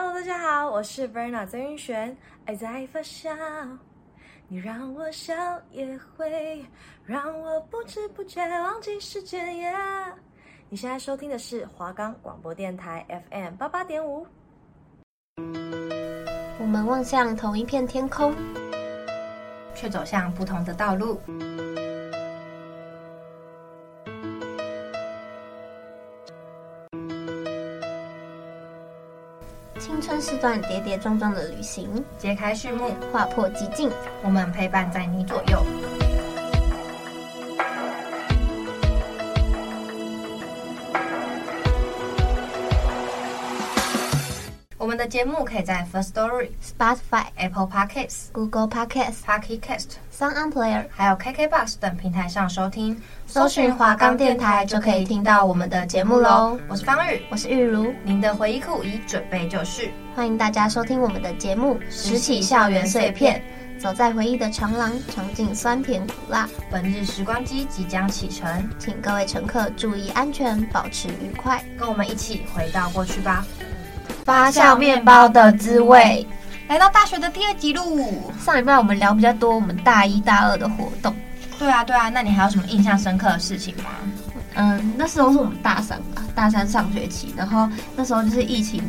[0.00, 2.16] Hello，大家好，我是 Verna 曾云璇。
[2.44, 3.36] 爱在发酵，
[4.46, 5.34] 你让我笑
[5.72, 6.64] 也会
[7.04, 9.56] 让我不知不觉忘记时间。
[9.56, 9.74] 耶
[10.68, 14.24] 你现在收听的是华冈广播电台 FM 八八点五。
[16.60, 18.32] 我们望向同一片天空，
[19.74, 21.20] 却走向不同的道路。
[30.28, 33.90] 是段跌跌撞撞的旅行，揭开序幕，划破寂静，
[34.22, 35.64] 我们陪伴在你左右。
[45.08, 53.00] 的节目可以在 First Story、Spotify、Apple Podcasts、Google Podcasts、Pocket Cast、Sound On Player，还有 KKBox 等平台上收听。
[53.26, 56.58] 搜寻华冈电台就可以听到我们的节目喽。
[56.68, 59.94] 我是方宇，我是玉如，您的回忆库已准备就绪。
[60.14, 63.42] 欢迎大家收听我们的节目《拾起校园碎片》，
[63.82, 66.46] 走在回忆的长廊，尝尽酸甜苦辣。
[66.70, 73.46] 本日时光机即将启程，请各位乘客注意安全，保持愉快，跟我们一起回到过去吧。
[74.28, 76.26] 发酵面包的滋味，
[76.68, 78.30] 来到大学的第二集路。
[78.38, 81.16] 上礼拜我们聊比较多，我们大一大二的活动。
[81.58, 83.84] 对啊，对啊，那你还有什么印象深刻的事情吗？
[84.52, 88.82] 嗯，那时候是我们大三吧，大三上学期，然后那时候就是疫情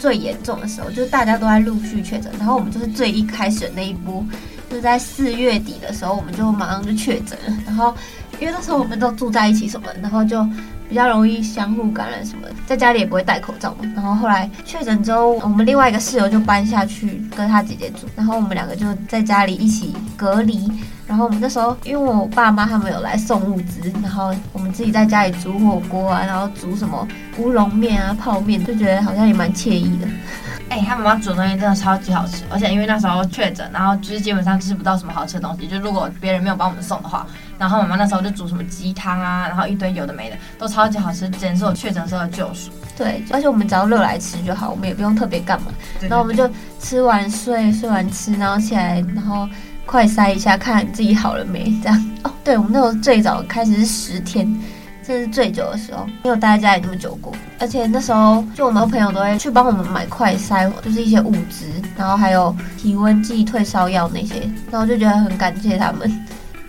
[0.00, 4.26] 最严重的时候，就是大家都在陆续确诊，然后我们就是最一开始的那一波，
[4.68, 7.94] 就是在四月底的时候，我们就马上就确诊了，然后
[8.40, 10.44] 因为那时候我们都住在一起什么，然后就。
[10.92, 13.90] 比较容易相互感染什么，在家里也不会戴口罩嘛。
[13.96, 20.70] 然后后来确诊之后，我们另外一个室友就搬下去跟他姐姐住，然后我们两个就在家里一起隔离。
[21.06, 30.06] 然后我们那时候，因为我爸妈他们有来送物资，然后我们自己在家里煮火锅啊，然后煮什么乌龙面啊、泡面，就觉得好像也蛮惬意的。
[30.68, 35.66] 哎、欸，他妈妈煮东西真的超级好吃，而且因为那时候确诊，然后就是基本上吃不到什么好吃的东西。
[35.66, 37.26] 就如果别人没有帮我们送的话，
[37.62, 42.72] 然后妈妈那时候就煮什么鸡汤啊，然后一堆有的没的，都超级好吃，简直是我确诊时候的救赎。
[42.96, 45.68] 对，而且我们只要热来吃就好，我们也不用特别干嘛。
[46.00, 46.50] 然后我们就
[46.80, 49.48] 吃完睡，睡完吃，然后起来，然后
[49.86, 52.10] 快筛一下，看自己好了没，这样。
[52.24, 54.60] 哦，对，我们那时候最早开始是十天。
[55.04, 57.32] 这是最久的时候，没有待在家里那么久过。
[57.58, 64.48] 而且那时候，就我们朋友都会去帮我们买快筛，就是一些物资，然后还有体温计、退烧药那些。
[64.70, 66.08] 然后就觉得很感谢他们，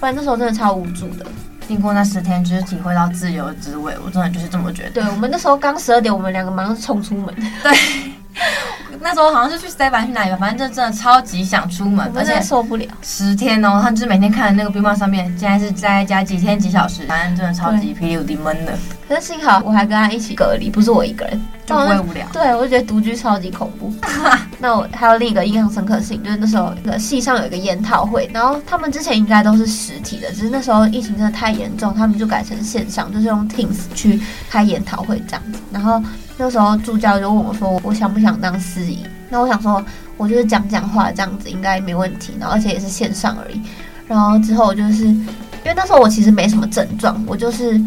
[0.04, 1.26] 不然那时候真的超无助的。
[1.66, 3.96] 经过那十天，就是体会到自由的滋味。
[4.06, 4.90] 我真的就是这么觉得。
[4.90, 7.34] 对，我们那时候刚十二点，我们两个马上冲出门。
[7.64, 7.72] 对。
[9.00, 13.80] 那时候好像是去 seven 去哪里吧，反正就真的超级想出门，而且受不了十天哦。
[13.82, 18.78] 他就是每天看那个冰棒上面，现在是在家几天几小时，反正真的超级霹雳无敌闷的。
[19.14, 22.28] 可是幸好我还跟他一起隔离，不是我一个人，就不会无聊。
[22.34, 23.94] 对，我就觉得独居超级恐怖。
[24.58, 34.20] 那我还有另一个印象深刻的事情，就是那时候那个系上有一个研讨会，然后他们之前应该都是实体的，只是那时候疫情真的太严重，他们就改成线上，就是用 Teams 去
[34.50, 36.02] 开研讨会这样子，然后。
[36.36, 39.86] 那时候助教就问我说：“我想不想当司仪？”那我想说，
[40.18, 43.62] 我就是讲讲话这样子应该没问题，然后而且也是线上而已。
[44.08, 47.80] 然后之后就是因为那时候我其实没什么症状，我就是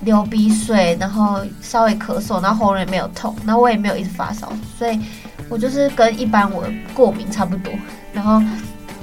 [0.00, 5.00] 流鼻水，然后稍微咳嗽，然后喉咙也没有痛，然后我也没有一直发烧，所以
[5.48, 6.64] 我就是跟一般我
[6.94, 7.72] 过敏差不多。
[8.12, 8.42] 然后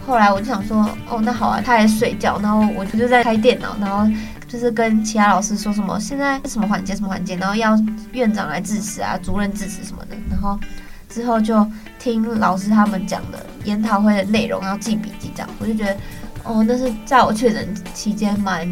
[0.05, 4.11] 后来我就想说：“哦，那好啊。”他还睡觉，然后我就在开电脑，然后。
[4.47, 7.75] 就是跟其他老师说什么现在什么环节什么环节，然后要
[8.13, 10.57] 院长来致辞啊，主任致辞什么的，然后
[11.09, 11.67] 之后就
[11.99, 15.97] 听老师他们讲的研讨会的内容，然后记笔记这样，我就觉得
[16.43, 18.71] 哦，那是在我确诊期间蛮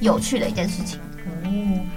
[0.00, 1.00] 有趣的一件事情。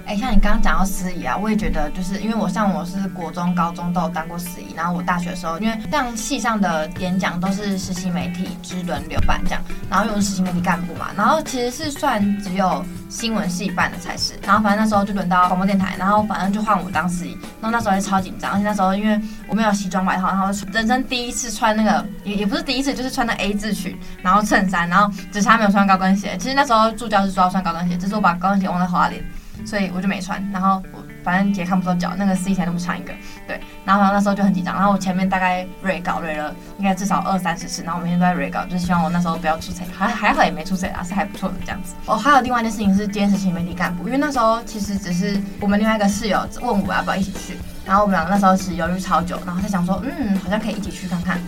[0.06, 26.38] 哎、像你刚刚讲到司仪啊，我也觉得，就是因为我像我是国中、高中都有当过司仪，然后我大学的时候，因为像系上的演讲都是实习媒体之轮流办这样，然后又是实习媒体干部嘛，然后其实是算只有新闻系办的才是，然后反正那时候就轮到广播电台，然后反正就换我当司仪，然后那时候还超紧张，而且那时候因为我没有西装外套，然后人生第一次穿那个也也不是第一次，就是穿那 A 字裙，然后衬衫，然后只差没有穿高跟鞋。
[26.38, 29.24] 其实那时候助教是说要穿高跟鞋，只是我把高跟鞋忘在花莲。
[29.66, 33.12] 所以我就没穿，然后我反正也看不到脚，那个司仪台那么长一个，
[33.48, 41.96] 对，然后那时候就很紧张，然后我前面大概 re 稿 re 了应该至少二三十次，然后我每天都在 re 稿，就希望我那时候不要出错，还还好也没出错啊，是还不错的这样子。
[42.06, 51.40] 哦，还有另外一件事情是兼实习媒体干部，因为那时候其实只是我们另外一个室友问我要不要一起去，然后我们两个那时候其实犹豫超久，然后他想说，嗯，好像可以一起去看看，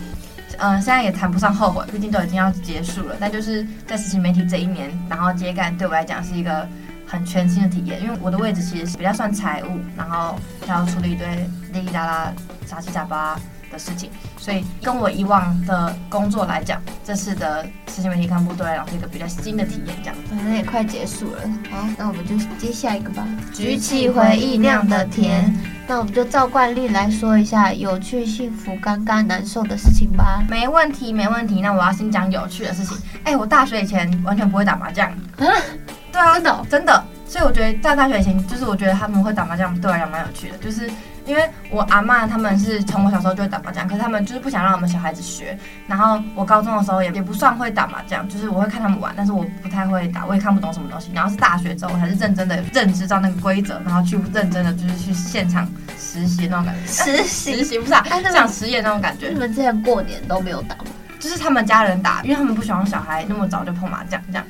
[0.58, 6.68] 嗯、现在也谈不上后悔，毕竟都已经要结束了，但就是在实习媒体这一年，然后接干对我来讲是一个。
[7.08, 11.26] 很全新的体验，因为我的位置其实是比较算财务，然后还要处理一堆
[11.72, 12.32] 哩哩啦啦
[12.66, 13.34] 杂七杂八
[13.72, 19.96] 的事情，所以跟我以往的工作来讲，这次的实习媒体干部对我来讲是一个比较新的体验。
[20.02, 21.40] 这样，反正也快结束了，
[21.70, 23.26] 好，那我们就接下一个吧。
[23.54, 25.54] 举起回忆酿的甜，
[25.86, 30.42] 那我们就照惯例来说一下有趣、幸福、尴尬、难受的事情吧。
[30.48, 31.60] 没问题，没问题。
[31.60, 32.96] 那我要先讲有趣的事情。
[33.24, 35.10] 哎，我大学以前完全不会打麻将。
[35.10, 35.46] 啊？
[36.18, 37.04] 对啊，真的，真的。
[37.28, 40.58] 所以我觉得在大学以前，就是我觉得他们会打麻将，对我来讲蛮有趣的。
[40.58, 40.90] 就是
[41.26, 45.56] 因为我阿嬷他们是从我小时候就会打麻将，可是他们就是不想让我们小孩子学。
[45.86, 51.12] 然后我高中的时候也也不算会打麻将，就是我会看他们玩，但是我不太会打，我也看不懂什么东西。
[51.14, 56.86] 然后是大学之后，我才是认真的认知到那个规则，然后去认真的就是去现场实习那种感觉。
[56.90, 59.28] 实习实习不是啊，像实验那种感觉。
[59.28, 60.86] 你们之前过年都没有打吗？
[61.20, 64.44] 就是他们家人打，因为他们不喜欢小孩那么早就碰麻将这样。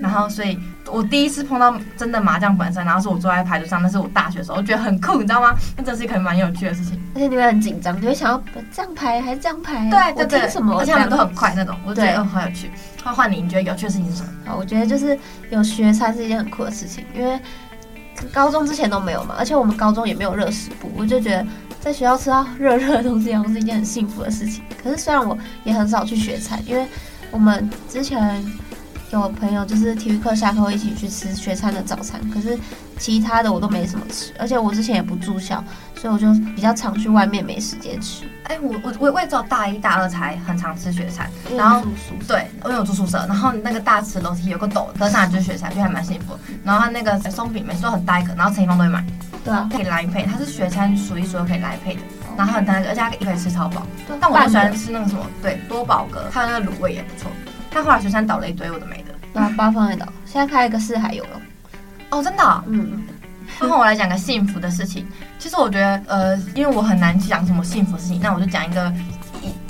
[0.00, 0.58] 然后，所以
[0.90, 5.54] 我第一次碰到真的麻将本身，然后是我坐在牌桌上，那是我大学的时候，我觉得很酷，你知道吗？
[5.76, 7.00] 那真是一个蛮有趣的事情。
[7.14, 8.42] 而且你会很紧张，你会想要
[8.74, 9.88] 这样牌还是这样牌？
[9.88, 10.78] 对对对，什么？
[10.78, 12.70] 而且他们都很快那种，我觉得很有趣。
[13.02, 14.28] 换换你，你觉得有趣的事情是什么？
[14.44, 15.18] 好，我觉得就是
[15.50, 17.38] 有学餐是一件很酷的事情，因为
[18.32, 21.46] 高中之前都没有嘛，而且我们高中也没有热食部，我就觉得
[21.80, 24.62] 在学校吃到热热的东西，好像是一件很幸福的事情。
[24.82, 26.86] 可是虽然我也很少去学餐，因为
[27.30, 28.44] 我们之前。
[29.18, 32.58] 有朋友就是体育课下课会一起去吃学餐的早餐，可是
[32.98, 35.62] 其他的我都没什么吃，而且我之前也不住校，
[35.96, 38.24] 所以我就比较常去外面没时间吃。
[38.44, 41.82] 哎、欸，我我我我也只有大一大二才很常吃学餐，然后
[42.26, 46.36] 对，我有住宿舍，然后那个大池楼梯有个斗，可是上来就是学餐，就还蛮幸福。
[46.64, 49.04] 然后他那个松饼每次都很大一个，然后陈一峰都会买，
[49.44, 52.00] 对啊，可以来配，它是学餐数一数二可以来配的，
[52.36, 53.86] 然后很大一个，而且它可以吃超饱。
[54.20, 57.30] 但我就喜欢吃那个什么，对，多宝格，它的那个卤味也不错。
[57.70, 59.01] 他后来学餐倒了一堆，我都没
[59.34, 59.40] 的。
[59.40, 61.40] 把八方也倒，现在开一个四海游了。
[62.10, 62.62] 哦，真的、哦？
[62.66, 63.02] 嗯。
[63.58, 65.06] 换我来讲个幸福的事情。
[65.38, 68.92] 其实我觉得，呃，因为我很难讲什么幸福的事情，那我就讲一个，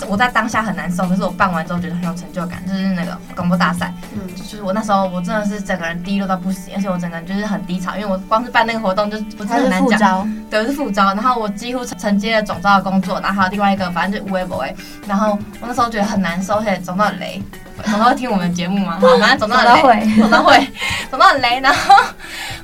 [0.07, 3.93] 我在当下很难受，可是我办完之后觉得很有成就感，就是那个广播大赛。
[4.13, 4.33] 嗯。
[4.35, 10.45] 就是我那时候，我真的是整个人低落到不行，而且我整个人就是很低潮，因为我光是办那个活动就不是很难讲。
[10.49, 11.13] 对，是副招。
[11.13, 14.73] 然后我几乎承接了总招的工作，然后还有另外一个，反正就无微不微。
[15.07, 17.43] 然后我那时候觉得很难受，而且总召很雷。
[17.83, 18.97] 总召会听我们的节目吗？
[19.01, 20.67] 好，反正总召很雷，总召会，
[21.09, 21.59] 总召很雷。
[21.59, 21.95] 然后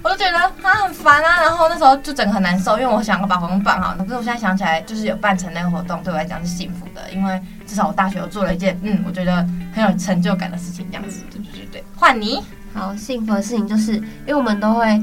[0.01, 1.41] 我就觉得他很烦啊。
[1.41, 3.93] 然后那时候就整个很难受，因为我想要把活动办好。
[3.97, 11.21] 可是我现在想起来，就是有办成那个活动，对我来讲是幸福的，因为至少我大学有做了一件嗯，我觉得很有成就感的事情，这样子。
[11.31, 12.43] 对对对对，换你。
[12.73, 15.01] 好，幸福的事情就是，因为我们都会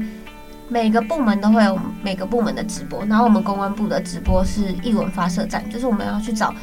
[0.67, 6.53] 每个部门都会有每个部门的直播，然后我们公关部的直播是译文发射站，就是我们要去找。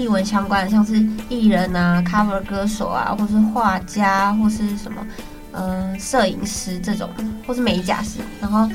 [0.00, 0.94] 艺文相关的，像是
[1.28, 5.06] 艺人啊、cover 歌手啊，或是画家，或是什么，
[5.52, 7.08] 嗯、呃，摄影师这种，
[7.46, 8.20] 或是美甲师。
[8.40, 8.66] 然后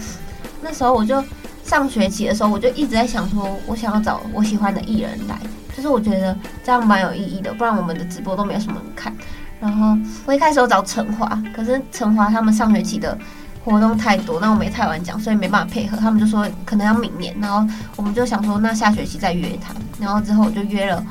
[0.62, 1.24] 那时候我就
[1.63, 5.39] 上学期的时候，我就一直在想说，我想要找我喜欢的艺人来，
[5.75, 9.12] 就是我觉得这样蛮有意义的，不然我们的直播都没有什么人看。
[9.60, 13.18] 然后我一开始有找陈华，可是陈华他们上学期的。
[13.65, 15.97] 活动太多，那我没太晚讲，所以没办法配合。
[15.97, 19.73] 他们就说可能要明年，然后我们就想说那下学期再约他。
[20.00, 21.03] 然后之后我就约了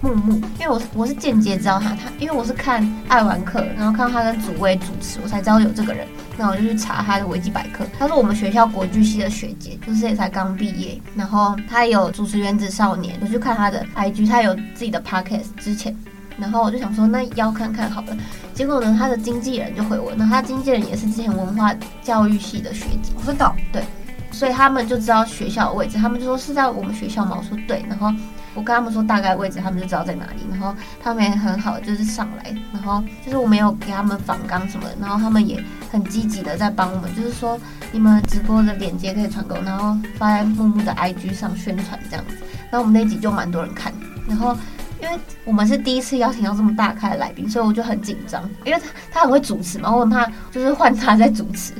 [0.00, 6.06] 木木，因为我是我是间接知道他，他因为我是看爱玩客，然后看到他跟祖威主持，我才知道有这个人。
[6.36, 11.00] 那我就去查他的维基百科，他是我们学校国剧系的学姐，就是也才刚毕业。
[11.14, 15.94] 然后他也有主持《原子少年》，我去看他的 IG，他有自己的 podcast 之前。
[16.38, 18.16] 然后我就想说，那邀看看好了。
[18.54, 23.82] 结果呢，他的经纪人就回我，那他经纪人也是之前文化教育系的学姐，真的对，
[24.30, 27.36] 所以他们就知道学校的位置，他们就说是在我们学校嘛？
[27.38, 28.12] 我说对，然后
[28.54, 30.46] 我跟他们说大概位置，他们就知道在哪里。
[30.50, 35.58] 然后他们也很好，就是上来，然后就是我没有给他们访纲什么的，然后他们也
[35.90, 37.58] 很积极的在帮我们，就是说
[37.90, 42.36] 你们直播的链接可以传给我，然后发在木木的 IG 上宣传这样子。
[42.70, 43.90] 然后我们那集就蛮多人看，
[44.28, 44.54] 然后。
[45.02, 48.48] 因为我们是第一次邀请到这么大咖的来宾，所以我就很紧张。
[48.64, 51.74] 因为他他很会主持嘛，我很怕就是换他在主持，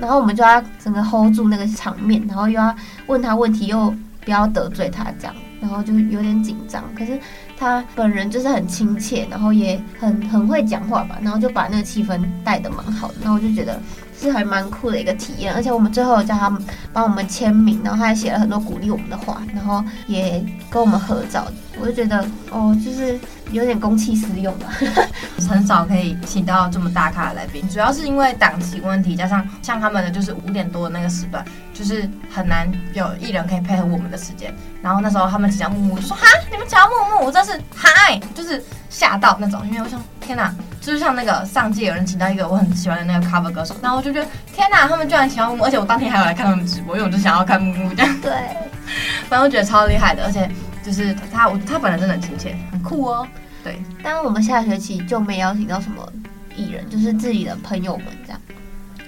[0.00, 2.74] 然后我们就要整个 hold 住那个场面，然后又要
[3.06, 3.92] 问他问题，又
[4.24, 6.84] 不要得罪他这样，然后就有点紧张。
[6.96, 7.18] 可是
[7.58, 13.80] 他本人就是很亲切，然后也很很会讲话吧，然后就把那个气氛带得蛮好的，然后我就觉得。
[14.20, 21.46] 是还蛮酷的一个体验，而且我们最后叫他们帮我们签名，然后他还写了很多鼓励我们的话，然后也跟我们合照。
[21.80, 23.18] 我就觉得哦，就是
[23.50, 24.68] 有点公器私用吧，
[25.48, 31.44] 很少可以请到这么大咖的来宾，主要是因为档期问题，加上像他们的就是五点多的那个时段，
[31.74, 34.54] 就是很难有艺人可以配合我们的时间。
[34.80, 40.54] 然后那时候他们请到木木，就说哈，你们请到木木，我真是嗨，就是吓到那种，因为我想天哪。
[40.80, 48.20] 就是像那个上届有人请到一个我很喜欢的那个 cover 歌手，然后我就觉得天哪，他们居然请到木木，而且我当天还有来看他们直播，因为我就想要看木木这样。
[48.20, 48.30] 对，
[49.26, 50.46] 反正我觉得超厉害的，而且
[50.84, 53.26] 就是他，我他本人真的很亲切，很酷哦。
[53.62, 56.06] 对，但是我们下学期就没邀请到什么
[56.54, 58.38] 艺人，就是自己的朋友们这样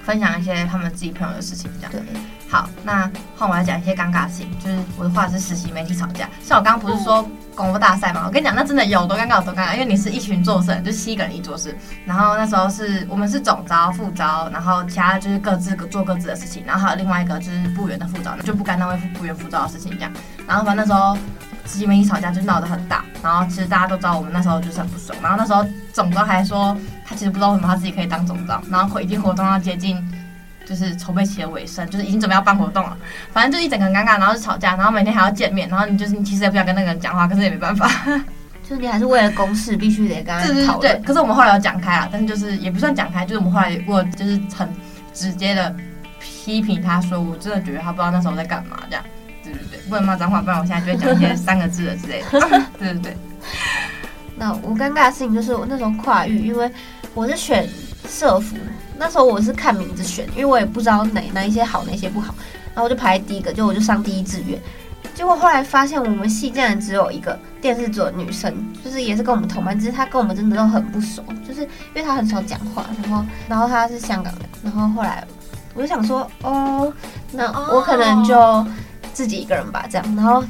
[0.03, 1.93] 分享一些他们自己朋友的事情这样。
[1.93, 2.01] 对，
[2.49, 20.13] 好，那换我来讲一些尴尬事情，就是我的话是实习媒体吵架，像我刚刚不是说广播大赛嘛，我跟你讲，那真的有多尴尬有多尴尬，因为你是一群做事人，就七个人一桌事，然后那时候是我们是总招、副招，然后其他就是各自做各自的事情，然后还有另外一个就是部员的副招，就不干那位部员副招的事情这样，
[20.47, 21.19] 然后反正那时候。
[21.69, 29.97] 实习媒体吵架就闹得很大，然后其实大家都知道我们那时候就是很不爽，然后那时候总招还说他其实不知道为什么他自己可以当总招，然后已经活动要接近
[30.67, 32.97] 就是筹备期的尾声，就是已经准备要办活动了，
[33.33, 37.89] 反正就一整个很尴尬，然后就吵架，然后每天还要见面，然后你就是你其实也不想跟那个人讲话，可是也没办法，
[38.69, 40.81] 就是你还是为了公事必须得跟他讨论。
[40.81, 44.69] 对，可是我们后来有讲开啊，但是就是也不算讲开，就是我们后来我就是很
[45.15, 45.75] 直接的
[46.19, 49.05] 批评他说，我真的觉得他不知道那时候在干嘛这样。
[49.45, 52.41] 对对对，不能骂脏话，不然我现在就会讲一些三个字的之类的。
[52.77, 53.17] 对对对。
[54.35, 56.69] 那我尴尬的事情就是我那时候跨域，因为
[57.15, 57.67] 我是选
[58.09, 58.57] 社服，
[58.99, 62.35] 那时候我是看名字选，因为我也不知道哪哪一些好，哪些不好，
[62.75, 64.61] 然后我就排第一个，就我就上第一志愿。
[65.15, 75.27] 结果后来发现我们系竟然只有一个电视组的女生，就是也是跟我们同班，只是她跟我们真的都很不熟，就是因为她很少讲话，然后然后她是香港人，然后后来
[75.75, 76.93] 我就想说，哦，
[77.33, 78.67] 那我可能就。
[79.13, 80.45] 自己一个人吧，这样，然后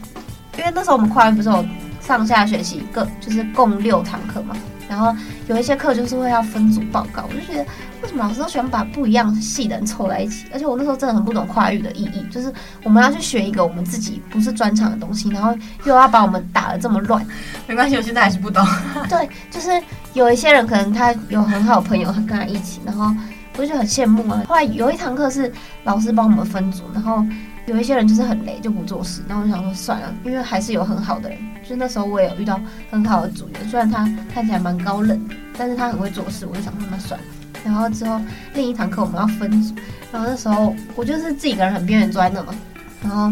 [0.58, 1.64] 因为那时候我们跨域不是有
[2.00, 4.56] 上下学期各就是共六堂课嘛，
[4.88, 5.14] 然后
[5.46, 7.64] 有一些课就是会要分组报告，我就觉得
[8.06, 10.46] 为什么老师都喜欢把不一样系的人凑在一起？
[10.52, 12.52] 而且我那时候真的很不懂跨域的意义，就是
[12.84, 15.52] 我们要去学一个我们自己不是专长的东西，然后
[15.84, 17.26] 又要把我们打得这么乱。
[17.66, 18.64] 没关系，我现在还是不懂。
[19.10, 19.70] 对，就是
[20.12, 23.12] 有一些人可能他有很好的朋友，他跟他一起，然后
[23.56, 24.44] 我就很羡慕啊。
[24.46, 27.26] 后来有一堂课是老师帮我们分组，然后。
[27.66, 29.24] 有一些人就是很累，就不做事。
[29.26, 31.36] 然后我想说算了，因为还是有很好的人。
[31.68, 32.60] 就那时候我也有遇到
[32.92, 35.20] 很好的组员，虽然他看起来蛮高冷，
[35.58, 36.46] 但是他很会做事。
[36.46, 37.26] 我就想说那算了。
[37.66, 38.18] 然后之后
[38.54, 39.74] 另一堂课我们要分组，
[40.10, 42.54] 然后那时候我就是自己一个人很边缘坐在那嘛。
[43.02, 43.30] 然后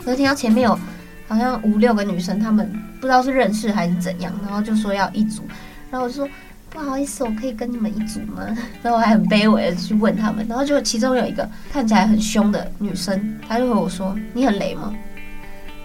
[0.00, 0.78] 我就听到前面有
[1.26, 5.42] 好像五六个女生，她们不知道是认识还是怎样，然后就说要一组，
[5.90, 6.28] 然后我就说。
[6.70, 8.44] 不好意思，我可以跟你们一组吗？
[8.82, 14.92] 然后我还很卑微的去问他们，然后就其中有一个看起来很凶的女生，她就和我说：“你很雷吗？”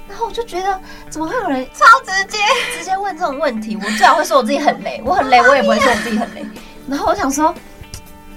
[0.10, 2.40] 然后我就觉得怎么会有人超直接
[2.76, 3.76] 直接问这种问题？
[3.76, 6.44] 我最好会说我自己很雷，我很雷，我也不会说我自己很雷。
[6.88, 7.54] 然后我想说，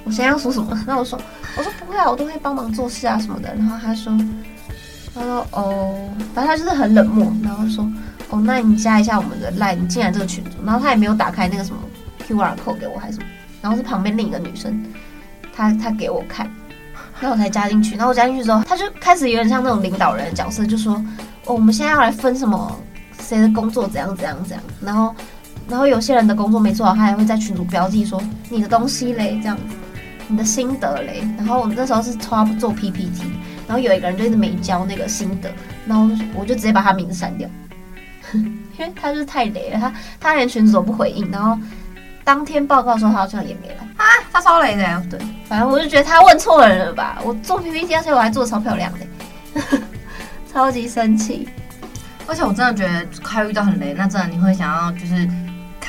[0.04, 0.70] 我现在要说什么？
[0.86, 1.18] 然后我说，
[1.56, 3.54] 我说不会啊，我都会帮忙做事啊什么的。
[3.54, 4.12] 然后他说，
[5.14, 5.94] 他说哦，
[6.34, 7.86] 反正他就是很冷漠，然后说
[8.30, 10.50] 哦，那你加一下我们的 line，你进来这个群组。
[10.64, 11.80] 然后他也没有打开那个什么。
[12.28, 13.26] QR code 给我还是什么？
[13.60, 14.80] 然后是旁边另一个女生，
[15.54, 16.48] 她她给我看，
[17.20, 17.96] 然后我才加进去。
[17.96, 20.94] 然后我加进去之后，他就开始有点像那种领导人的角色，就说
[21.46, 22.80] ：“哦，我们现在要来分什么
[23.20, 25.14] 谁的工作怎样怎样怎样。”然后
[25.68, 29.74] 然后有些人的工作没做好，他还会在群组标记说你的东西嘞，这样子，
[30.32, 31.22] 你的心得嘞。
[31.36, 33.22] 然后我那时候是他做 PPT，
[33.68, 35.48] 然后有一个人就一直没交那个心得，
[35.86, 37.48] 然后我就直接把他名字删掉，
[38.32, 41.56] 因为他就是太雷了，他他连群主都不回应，然后。
[42.24, 45.02] 当天报告的时候，他好像也没来啊，他超雷的。
[45.10, 47.18] 对，反正我就觉得他问错人了吧。
[47.24, 49.60] 我做 PPT，而且我还做得超漂亮的，
[50.52, 51.48] 超级生气。
[52.28, 55.28] 而且我真的觉得快遇到很雷，那真的你会想要就是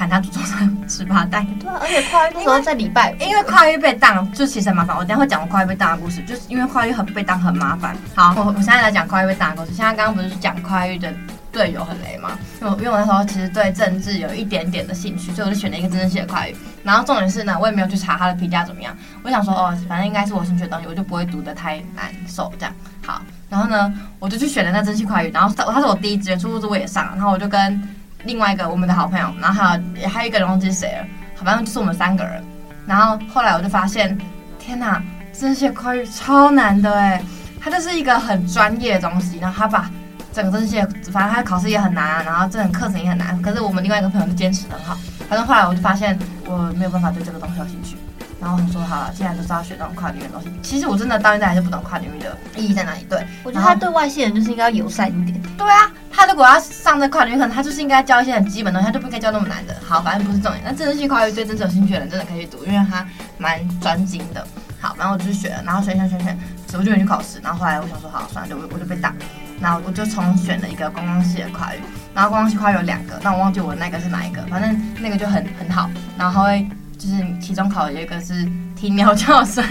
[0.03, 1.45] 砍他祖宗上十八代。
[1.59, 4.95] 对啊，而且跨越那时候在礼拜，因为跨越被当就其实很麻烦。
[4.97, 7.95] 我等下会讲我跨越被当的故事，就是因为跨越很被当很麻烦。
[8.15, 9.73] 好，我我现在来讲跨越被当的故事。
[9.73, 11.13] 现在刚刚不是讲跨越的。
[11.53, 16.55] 队友很雷吗，因为因为我那时候其实对政治有一点点的兴趣，所以我就选了一个政治系的跨域。
[16.81, 18.91] 然后重点是呢，我也没有去查他的评价怎么样。
[19.21, 22.73] 我想说，哦，反正应该是我兴趣的东西，我就不会读得太难受这样。
[23.05, 25.29] 好，然后呢，我就去选了那政治系跨域。
[25.29, 27.11] 然后他他是我第一志愿，殊不知我也上了。
[27.13, 27.79] 然后我就跟
[28.25, 32.43] 另外一个我们的好朋友，然后还有还有一个人忘记是谁了，好，反正就是我们三个人。
[32.85, 34.17] 然后后来我就发现，
[34.59, 35.01] 天哪，
[35.31, 37.23] 这些课超难的哎，
[37.61, 39.89] 它就是一个很专业的东西，然后他把。
[40.33, 43.39] 整个这些，反正他考试也很难啊，然后这种课程也很难。
[43.43, 44.97] 可是我们另外一个朋友就坚持的很好。
[45.29, 47.95] 反正后来我就发现我没有办法对这个东西有兴趣。
[48.43, 53.05] 然后我说好了，既然就是要学这种跨领域的东西，其实我真的到现在还是不懂跨领域的意义在哪里。
[53.09, 55.41] 对，我觉得他对外系人就是应该要友善一点。
[55.57, 59.73] 对啊，他如果要上这跨领域，可能他就是应该教一些很基本的东西，他就不应该教那么难的。
[59.87, 60.61] 好，反正不是重点。
[60.65, 63.07] 那政治系跨域对真正有兴趣的人真的可以去读，因为他
[63.37, 64.45] 蛮专精的。
[64.81, 66.37] 好，然后我就去学了，然后选选选选，
[66.73, 67.39] 我就没去考试。
[67.41, 69.13] 然后后来我想说好，算了，就我就被打。
[69.61, 71.79] 然后我就重选了一个观光系的跨域，
[72.13, 79.63] 然后观光系跨域有两个，但我忘记我那个是哪一个，反正那个就很很好，然后会就是期中考有一个是听鸟叫声，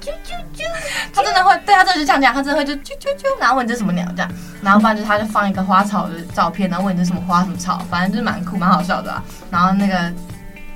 [0.00, 0.64] 啾啾啾，
[1.12, 4.30] 他真的会，对他真的就这样讲，他真的会就啾啾啾，然后问你这是什么鸟这样，
[4.62, 9.22] 然后不然就他就放一个花草的照片，然后问你这是什么花什么草，反正就是蛮酷蛮好笑的啊。
[9.50, 10.12] 然后那个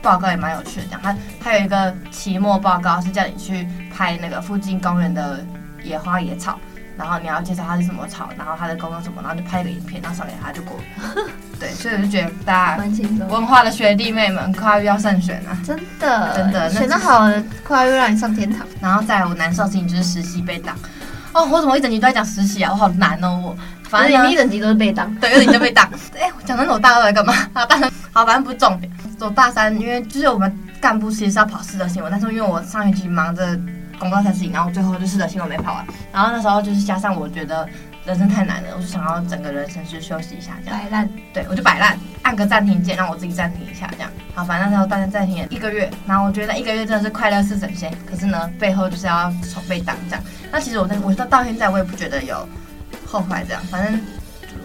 [0.03, 5.45] 报告也蛮有趣的，讲他他有一个期末报告是叫你去拍那个附近公园的
[5.83, 6.59] 野花野草。
[6.97, 11.27] 然后你要介绍它是什么草，然后它的功用什么，然后就拍一个影片，然后上给他就过了。
[11.61, 12.85] 对，所以我就觉得大家
[13.29, 18.67] 文化的学弟妹们跨域要慎选啊，真的真的选的好的跨域让你上天堂。
[18.81, 20.77] 然后再来我难受的事情就是实习被挡。
[21.33, 22.71] 哦，我怎么一整集都在讲实习啊？
[22.73, 23.57] 我好难哦，我
[23.89, 25.89] 反正你一整集都是被挡，对，一整集都被挡。
[26.19, 27.33] 哎，讲真的，我大二来干嘛？
[27.55, 28.93] 啊，大三好，反正不是重点。
[29.21, 33.59] 我大三因为就是我们干部其实是要跑四则新闻，但是因为我上学期忙着。
[33.99, 37.69] 公告三十几，然后最后就是的新闻没跑完，然后那时候就是加上我觉得
[38.05, 40.79] 人生太难了，我就想要整个人生去休息一下，这样。
[40.79, 44.11] 摆烂，对，我就摆烂，按个暂停键，让我自己暂停一下，这样。
[44.35, 52.47] 好，反正那时候大家暂停了一个月，然后我觉得一个月真的是快乐似神仙，可是呢，背后就是要从被当这样，那其实我在我到到现在我也不觉得有
[53.07, 54.01] 后悔这样，反正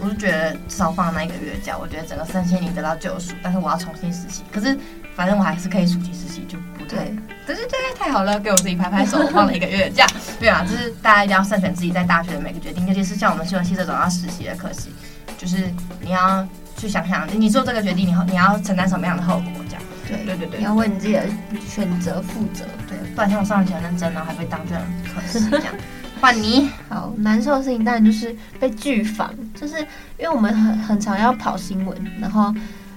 [0.00, 4.78] 我就觉得至少放了那一个月假，我觉得整个身心灵得到救赎，但是我要重新实习，可是
[5.16, 7.16] 反正我还是可以暑期实习，就不对。
[7.44, 10.06] 对对对，太好了，给我自己拍拍手，放了一个月假。
[10.38, 14.90] 对啊，就是大家一定要慎选自己在大学的每个决定，尤其是像我们新闻系这种要实习的科系，
[15.36, 15.68] 就是
[16.00, 16.46] 你要
[16.76, 19.82] 去想想，你做这个决定，你你要承担什么样的后果，这样。
[20.06, 21.24] 对对对对，你要为你自己的
[21.66, 22.64] 选择负责。
[22.88, 24.80] 对，不然像我上学很认真，然后还被当卷，
[25.12, 25.74] 可惜这样。
[26.22, 29.80] 换你，好难受的事情当然就是被拒访，就是
[30.16, 32.54] 因为我们很很常要跑新闻，然后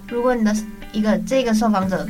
[0.08, 0.56] 如果你的
[0.92, 2.08] 一个这个受访者。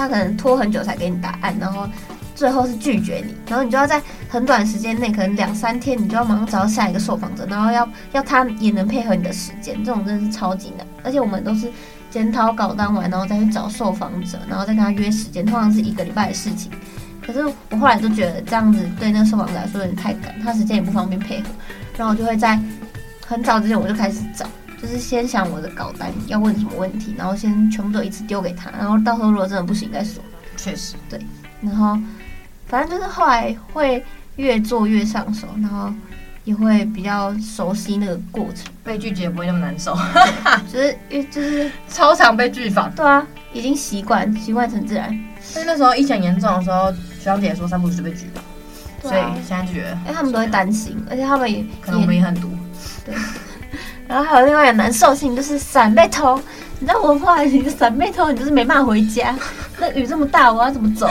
[0.00, 1.86] 他可能拖很久才给你答案，然后
[2.34, 10.86] 最后是拒绝你，然后你就要在很短时间内，可能两三天，你就要马上找到下一个受访者，然后要要他也能配合你的时间，这种真的是超级难。
[11.04, 11.70] 而且我们都是
[12.10, 16.72] 检讨稿当完，然后再去找受访者，然后再跟他约时间，通常是一个礼拜的事情。
[17.24, 21.48] 可是我后来就觉得这样子对那个受访者来说有点太赶，他时间也不方便配合，
[21.98, 22.58] 然后我就会在
[23.26, 24.46] 很早之前我就开始找。
[24.80, 30.22] 就是先想我的稿单要问什么问题，然后先全部都一次丢给他，然后到时候如果真的不行再说。
[30.56, 31.20] 确实，对。
[31.60, 31.98] 然后
[32.66, 34.02] 反正就是后来会
[34.36, 35.92] 越做越上手，然后
[36.44, 39.94] 也会比较熟悉那个过程，被拒绝也不会那么难受。
[40.72, 42.90] 就是因为就是超常被拒访。
[42.94, 45.08] 对啊，已经习惯，习惯成自然。
[45.54, 48.42] 但是那时候疫情严重的时候，学长姐说三不五就被拒访。
[49.02, 52.50] 所以现在就觉得，哎，他们都会担心，而且他们也可能我们也很毒。
[53.04, 53.14] 对。
[54.10, 56.36] 然后还有另外一个难受性，就是伞被偷。
[56.80, 59.36] 你知道文化，你的伞被偷，你就是没办法回家。
[59.78, 61.08] 那雨这么大，我要怎么走？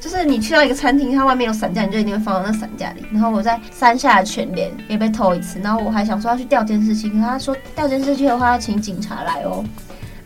[0.00, 3.06] 就是你去到一个餐厅，它外面有伞架，你就一定会放到那伞架里。
[3.12, 5.60] 然后我在山下的全联也被偷一次。
[5.60, 9.64] 然后我还想说要去调监视器，可是他说调监视器的话要请警察来哦。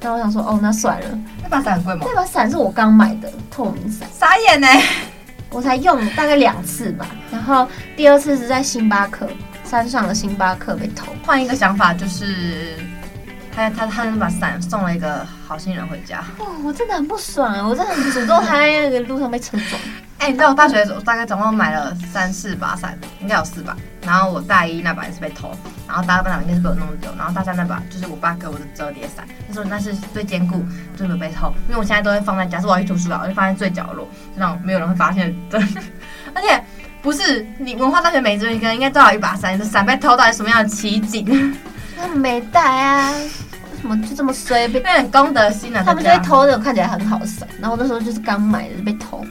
[0.01, 1.19] 然后我想说哦，那算了。
[1.43, 2.07] 那把伞很贵吗？
[2.07, 4.67] 那把伞是我刚买的透明伞，傻眼呢。
[5.51, 7.07] 我才用大概两次吧。
[7.31, 9.29] 然后第二次是在星巴克。
[9.67, 12.77] 山上的星巴克被偷，换一个想法就是，
[13.55, 16.25] 他他他把伞送了一个好心人回家。
[16.39, 19.81] 哦，我真的很不爽，我真的很诅咒他在那个路上被车撞。
[20.19, 23.77] 哎、欸，你知道我大学的时候大概总共买了三四把伞，应该有四把。
[24.03, 25.53] 然后我大一那把也是被偷，
[25.87, 30.65] 然后大二那把应该是被我弄丢，然后大三那把就是我爸给我的折叠伞，他说那是最坚固，
[30.97, 31.53] 就没有被偷。
[31.69, 35.35] 因为我现在都会放在，假设我要去图书馆，我就放在最角落，这样没有人会发现。
[35.51, 35.59] 的，
[36.35, 36.63] 而且。
[37.07, 41.55] 不是你文化大学每支一个人应该都有一把伞，伞被偷到底什么样的奇景？
[41.97, 44.67] 他们没带啊，为什么就这么衰？
[44.67, 45.85] 被很公德心啊！
[45.87, 49.25] 他们就会偷那种看起来很好的伞，然后那时候就是刚买的就被偷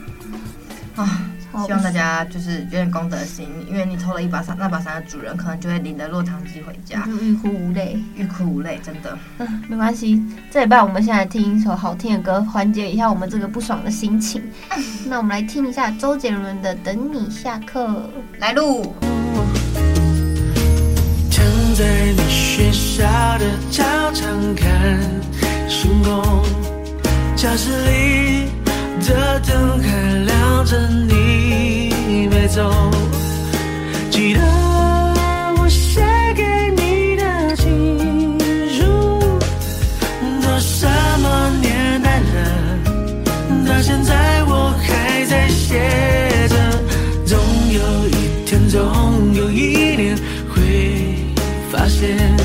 [0.96, 1.20] 啊。
[1.64, 9.18] 希望大家就是有点公德心，因为你偷了一把伞，那把伞的主人可能就会领着落汤鸡回家，就欲哭无泪，欲哭无泪，真的。
[9.38, 14.42] 嗯， 没关系，这礼拜我们先来听一首好听的歌，缓解一下我们这个不爽的心情。
[15.06, 17.86] 那我们来听一下周杰伦的《等你下课》，
[18.38, 18.94] 来录。
[21.30, 23.04] 躺在你学校
[23.38, 25.00] 的操场看
[25.68, 26.42] 星空，
[27.36, 28.48] 教室里
[29.00, 32.26] 的灯还亮着你。
[32.30, 32.90] 没走，
[34.10, 34.40] 记得
[35.58, 36.00] 我写
[36.34, 36.42] 给
[36.76, 38.38] 你的情
[38.70, 38.84] 书，
[40.42, 40.86] 都什
[41.20, 42.78] 么年代了，
[43.66, 45.80] 到现在我还在写
[46.48, 46.54] 着。
[47.24, 47.38] 总
[47.72, 50.16] 有一天，总有一年
[50.48, 51.16] 会
[51.70, 52.35] 发现，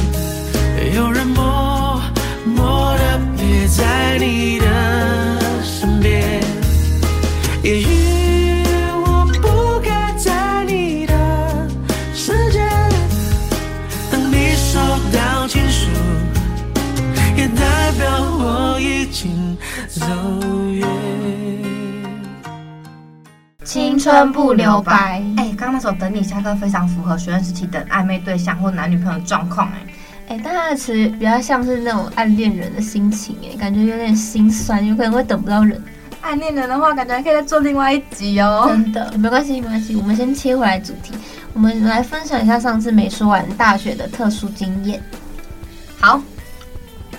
[24.12, 25.24] 春不留白。
[25.38, 30.36] 哎，刚刚那首等你下课非常符合学生时期等暧昧对象或男女朋友状况哎。
[30.36, 35.82] 哎，但他的词比较像是那种暗恋人的心情哎，感觉有点心酸，有可能会等不到人。
[36.20, 38.66] 暗恋人的话，感觉还可以再做另外一集哦。
[38.68, 39.96] 真的，没关系，没关系。
[39.96, 41.14] 我们先切回来主题，
[41.54, 45.02] 我们来分享一下上次没说完大学的特殊经验。
[46.02, 46.22] 好，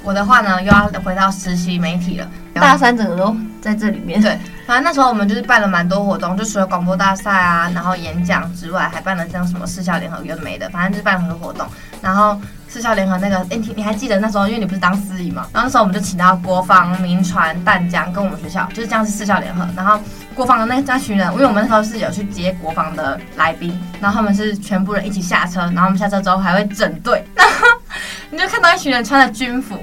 [0.03, 2.31] 我的话呢，又要回到实习媒体了。
[2.63, 4.21] 大三整个都在这里面。
[4.23, 11.67] 对，反正那时候我们就是办了蛮多活动，就除了广播大赛啊，然后演讲之外，还办了像什么四校联合有的没的，反正就办了很多活动。
[12.01, 19.67] 然后四校联合那个，哎，你还记得那时候，因为你不是当司仪嘛，然后那时候我们就请到国防、民传、淡江跟我们学校，就是这样是四校联合。
[19.77, 19.99] 然后
[20.35, 27.67] 国防的那那群人，因为我们那时候是有去接国防的来宾，然后他们是全部人一起下车，然后我们下车之后还会整队，然后
[28.31, 29.79] 你就看到一群人穿着军服。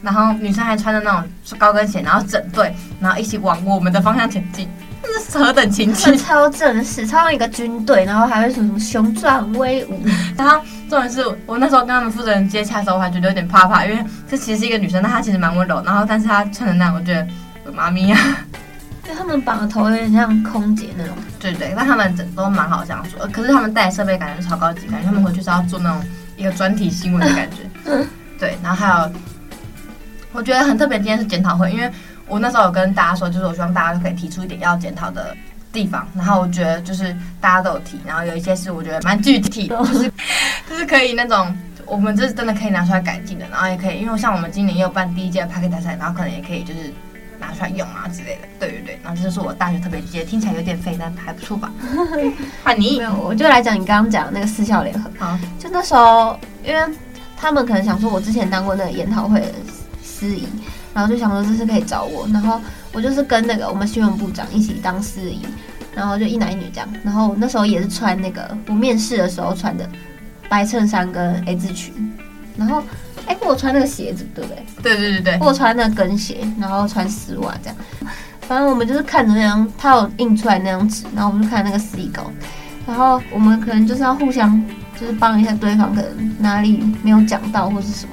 [0.00, 1.22] 然后女生还穿着那种
[1.56, 4.68] 高跟鞋，然后整队，然后一起往我们的方向前进，
[5.02, 6.16] 这是何等情景！
[6.16, 10.00] 超正式，超像一个军队，然后还会什么什么雄壮威武。
[10.36, 15.82] 然后重点是我那时候跟他们负责人接洽的时候，我还觉得有点怕怕，因为这其实是一个女生，但她其实蛮温柔。
[15.84, 17.26] 然后但是她穿的那样，我觉得
[17.66, 18.16] 我妈咪呀，
[19.04, 21.14] 因为他们绑的头有点像空姐那种。
[21.40, 26.02] 对对，但他们整都蛮好相处，可是他们带的设备感觉超高级，感觉他们回去是要做那种
[26.36, 28.06] 一个专题新闻的感觉。
[28.38, 29.12] 对，然后还有。
[30.32, 31.90] 我觉得很特别，今天是检讨会，因为
[32.26, 35.36] 我那时候有跟大家说，就是我希望大家都可以提出一点要检讨的
[35.72, 40.12] 地方，然后我觉得就是大家都有提，然后有一些是我觉得蛮具体的，就是
[40.68, 41.54] 就是可以那种
[41.86, 46.92] 我们这是真的可以拿出来改进的，然后也可以，因为像我们今年也有办第一届 Podcast 大赛，然后可能也可以就是
[47.38, 51.70] 拿出来用啊之类的，对对对，然后这就是我大学特别记，听起来有点废，但还不错吧？
[52.64, 56.80] 换你，没有，我就来讲你刚刚讲的那个四校联合，啊，就那时候，因为
[57.36, 59.52] 他们可能想说我之前当过那个研讨会的。
[60.22, 60.44] 司仪，
[60.94, 62.60] 然后就想说这次可以找我，然后
[62.92, 65.40] 我就是跟那个我们新闻部长一起当司仪，
[65.94, 69.88] 然后就一男一女这样，然后那时候也是穿那个我面试的时候穿的
[70.48, 71.92] 白衬衫跟 A 字裙，
[72.56, 72.82] 然后
[73.26, 74.64] 哎，我穿那个鞋子对不对？
[74.82, 77.76] 对对对对，我穿那个跟鞋，然后穿丝袜这样，
[78.42, 82.30] 反正我们就是看着那张他有印出来那张纸，然后我们就看那个司仪稿，
[82.86, 84.62] 然后我们可能就是要互相
[85.00, 88.12] 就是帮一下对方，可能哪里没有讲到或是什么。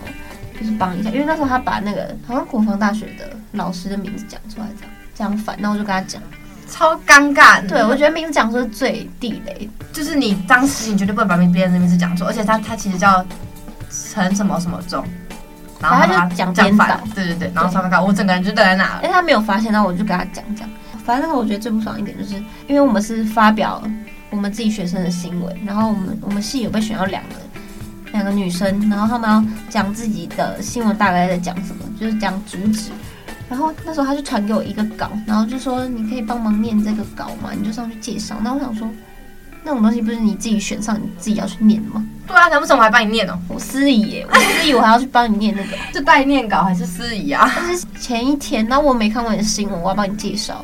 [0.59, 6.21] 就是帮一下，因为那时候他把那个好像国防大学的老师的名字讲出来，这样这样反，那我就跟他讲，
[6.69, 7.65] 超尴尬。
[7.65, 13.25] 对，我觉得名字讲出是最地雷，就是你当时你绝对不能把别人的名字讲错，而且他他其实叫
[13.89, 15.01] 陈什么什么忠，
[15.79, 20.69] 然后他就讲讲反，对对对，然后超尴尬，我整个人就在那，因为他没有发现，然后我就跟他讲讲，
[21.05, 22.35] 反正那个我觉得最不爽一点就是，
[22.67, 23.81] 因为我们是发表
[24.29, 27.35] 我们自己学生的新闻，然后我们我们系有被选到两个。
[28.19, 32.89] 两个女生，然后他们要讲自己的新闻，大概在讲什么，就是讲主旨。
[33.47, 37.51] 然后那时候他就传给我一个稿，然后就说你可以帮忙念这个稿嘛？
[37.57, 38.35] 你就上去介绍。
[38.43, 38.87] 那我想说，
[39.63, 42.05] 那种东西不是你自己选上，你自己要去念的吗？
[42.27, 43.39] 对啊，难不成我还帮你念哦？
[43.47, 47.49] 我司仪耶，我司仪我还要去帮你念那个，是代念稿还是司仪啊？
[47.55, 50.63] 但是前一天，然后我没看过你的新闻，我要帮你介绍，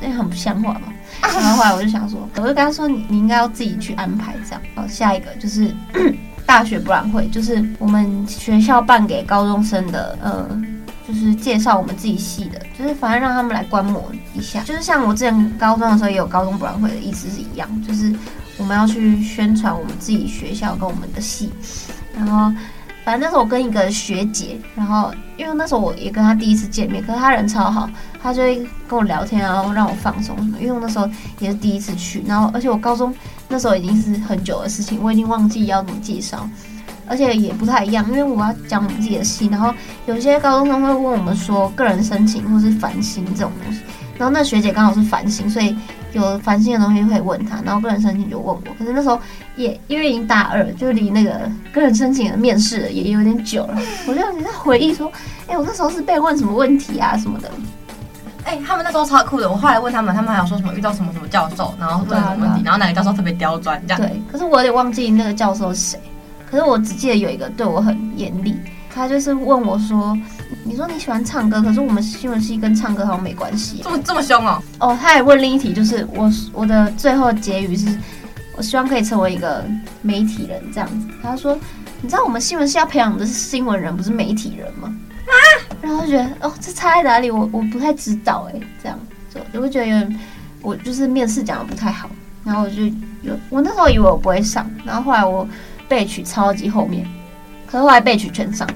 [0.00, 0.92] 这样很不像话嘛？
[1.22, 4.62] 然后后来我就想说，我就跟他说，你你应该要自己去安排这样。
[4.74, 5.72] 然后下一个就是。
[6.48, 10.48] 大学博览会就是我们学校办给高中生的，呃，
[11.06, 18.10] 就是介绍我们自己系的，就是反正让他们来观摩一下，就是像我之前高中的时候也有高中博览会的意思是一样，就是
[18.56, 21.52] 我们要去宣传我们自己学校跟我们的系，
[22.16, 22.50] 然后。
[23.08, 27.88] 反正那时候我跟一个学姐，然后因为那时候我也跟她第一次见面，可是她人超好，
[28.22, 30.58] 她就会跟我聊天，然后让我放松什么。
[30.60, 33.14] 因为我那时候也是第一次去，然后而且我高中
[33.48, 36.46] 那时候已经是很久的事情，我已经忘记要怎么介绍，
[37.06, 39.72] 而且也不太一样，因为我要讲我们自己的戏，然后
[40.04, 43.80] 有些高中生会问我们说个人申请或是繁星这种东西，
[44.18, 45.74] 然后那学姐刚好是繁星，所以。
[46.12, 48.62] 有烦心的东西可以问他，然后个人申请就问我。
[48.78, 49.20] 可是那时候
[49.56, 53.78] 也因为已经大二，就离那个个人申请的面试也有点久了。
[54.08, 55.10] 我就你在回忆说，
[55.46, 57.50] 哎、欸，我那时候是被问什么问题啊什么的。
[58.44, 59.50] 哎、欸，他们那时候超酷的。
[59.50, 64.00] 我后来问他们，他们还有说什么遇到什么什么教授，然后问什么问题， 然后哪个教授特别刁钻这样。
[64.00, 66.00] 对，可是我有点忘记那个教授是谁。
[66.50, 68.56] 可是我只记得有一个对我很严厉，
[68.94, 70.16] 他就是问我说。
[70.68, 73.80] 你说你喜欢唱歌，可是我们新闻系跟唱歌好像没关系。
[73.82, 74.62] 这么这么凶哦？
[74.80, 77.98] 哦，他还问另一题，就是我我的最后结语是，
[78.54, 79.64] 我希望可以成为一个
[80.02, 81.08] 媒体人这样子。
[81.22, 81.58] 他说，
[82.02, 84.94] 你知道我们新闻系要培养的是新闻人，不是媒体人吗？
[85.24, 85.32] 啊！
[85.80, 87.30] 然后就觉得哦，这差在哪里？
[87.30, 88.98] 我我不太知道哎，这样
[89.32, 90.20] 就就会觉得有点
[90.60, 92.10] 我就是面试讲的不太好。
[92.44, 92.82] 然后我就
[93.22, 95.48] 有我那时候以为我不会上，然后后来我
[95.88, 97.08] 被取超级后面，
[97.66, 98.68] 可是后来被取全上。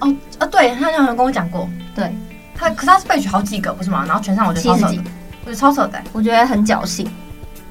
[0.00, 2.14] 哦，啊，对，他好像跟我讲过，对，
[2.54, 4.04] 他可是他是备取好几个不是吗？
[4.06, 4.94] 然后全上我就超扯，
[5.44, 7.08] 我超扯的，我觉得很侥幸。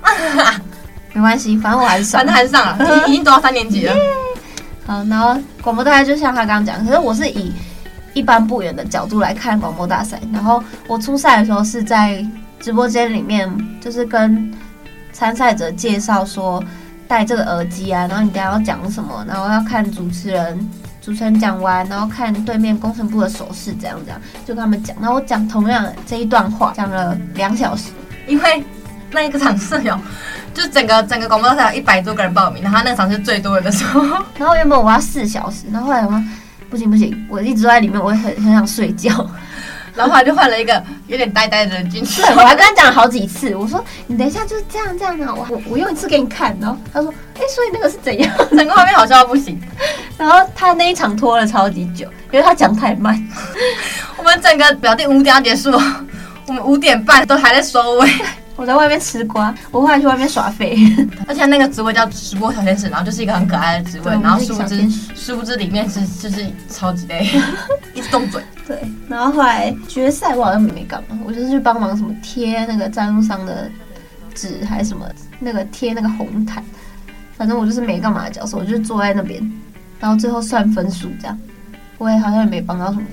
[1.14, 3.94] 没关系，反正我还是上，反正还是上了， 已经读到三年级了。
[4.86, 7.54] 好，然后广播大赛就像他刚刚讲，可是我是以
[8.14, 10.20] 一般部员的角度来看广播大赛。
[10.34, 12.24] 然后我初赛的时候是在
[12.60, 13.50] 直播间里面，
[13.82, 14.54] 就是跟
[15.14, 16.62] 参赛者介绍说
[17.08, 20.70] 戴这个耳机啊，然后你等下要讲什么，然后要看主持人，
[21.06, 24.98] 主持人讲完，然后看对面工程部的手势，这样这样，就跟他们讲。
[25.00, 27.92] 然后我讲同样这一段话，讲了两小时，
[28.28, 28.64] 因为
[29.12, 29.96] 那一个场次有。
[30.52, 34.02] 就整个整个广播大赛有一百多个人报名，然后他那个场是最多人的时候。
[34.40, 36.24] 然后原本我要四小时，然后后来我说
[36.70, 39.12] 不行不行，我一直都在里面，我也很很想睡觉。
[39.96, 42.22] 然后后来就换了一个有点呆呆的人进去。
[42.22, 46.56] 对，我 还跟他讲了好几次，我说你等一下就是这样这样的，我我用一次给你看。
[46.60, 48.32] 然后他说哎，所以那个是怎样？
[48.52, 49.60] 整个画面好笑到不行。
[50.18, 53.22] 然后他那一场拖了超级久，因为他讲太慢。
[54.18, 55.72] 我们整个表弟五点要结束，
[56.48, 58.10] 我们五点半都还在收尾。
[58.58, 60.78] 我在外面吃瓜，我后来去外面耍废，
[61.28, 67.30] 而且那个职位叫直播小天使，然后就是一个很可爱的职位，然后殊不知殊不知里面是就是超级累，
[67.94, 68.42] 一直动嘴。
[68.68, 73.70] 对，然后后来决赛我好像没干嘛，我就是去帮忙什么贴那个赞助商的
[74.34, 75.08] 纸还是什么
[75.40, 76.64] 那个贴那个红毯，
[77.38, 79.40] 反正我就是没干嘛的角色，我就坐在那边，
[80.00, 81.40] 然后最后算分数这样，
[81.98, 83.04] 我也好像也没帮到什么。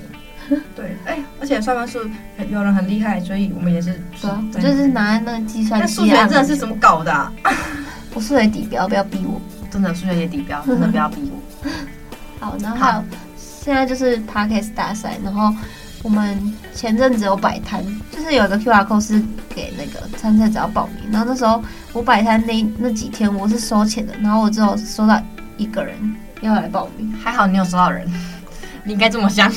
[0.75, 1.99] 对，哎、欸，而且算分数
[2.49, 3.93] 有人很厉害，所以我们也是。
[4.21, 5.93] 对啊，我就是拿那个计算机。
[5.93, 7.31] 数学真的是怎么搞的、啊？
[8.13, 9.41] 我数学底标，不要逼我。
[9.71, 11.69] 真的数学也底标，真的不要逼我。
[12.45, 13.03] 好，然后还有
[13.63, 15.55] 现在就是 Podcast 大赛，然后
[16.03, 19.23] 我们前阵子有摆摊，就是有一个 QR code 是
[19.55, 25.17] 给那个参赛者要报名，然后那时候我摆摊那那几天我是收钱的，然后我只有收到
[25.55, 25.95] 一个人
[26.41, 28.05] 要来报名，还好你有收到人。
[28.83, 29.49] 你应该这么想。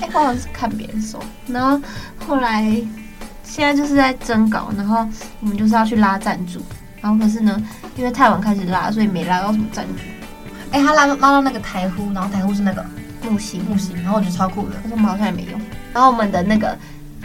[0.00, 1.78] 哎，我好像是看别人收，然后
[2.26, 2.64] 后来
[3.44, 5.06] 现在就是在征稿，然后
[5.40, 6.58] 我们就是要去拉赞助，
[7.02, 7.62] 然后可是呢，
[7.96, 10.11] 因为太晚开始拉，所以没拉到什么赞助。
[10.72, 12.84] 哎、欸，他拉拉到那个台呼，然后台呼是那个
[13.22, 15.60] 木星木星，然后我觉得超酷的，可是我们好像也没用。
[15.92, 16.76] 然后我们的那个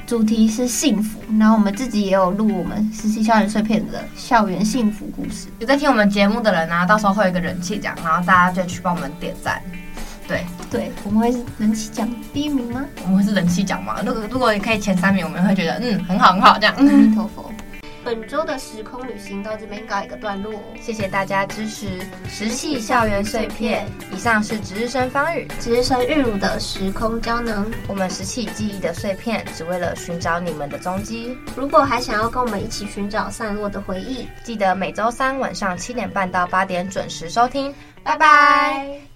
[0.06, 5.48] 主题是幸福，然后我们自己也有录我们实习校园碎片的校园幸福故事。
[5.60, 9.62] 有在听我们节目的人啊，到时候会有一个人气奖，然后大家就去帮我们点赞。
[10.28, 12.84] 对对，我们会是人气奖第一名吗？
[13.06, 13.96] 我们会是人气奖吗？
[14.06, 16.76] 如果如果可以前三名，我们会觉得嗯很好很好这样。
[16.76, 17.47] 阿弥陀佛。
[18.08, 23.86] 本周的时空旅行到这边告一个段落，谢谢大家支持石系校园碎片。
[24.14, 27.70] 以上是值日生方宇、值日生玉茹的时空胶囊。
[27.86, 31.38] 我们拾起记忆的碎片，只为了寻找你们的踪迹。
[31.58, 37.76] 如果还想要跟我们一起寻找散落的回忆，记得每周三晚上七点半到八点准时收听。
[38.06, 39.07] 拜拜。